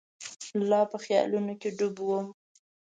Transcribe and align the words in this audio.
لا 0.69 0.81
په 0.91 0.97
خیالونو 1.03 1.53
کې 1.61 1.69
ډوب 1.77 1.95
وم. 2.07 2.27